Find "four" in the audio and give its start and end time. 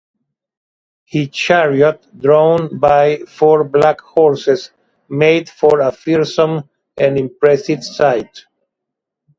3.27-3.63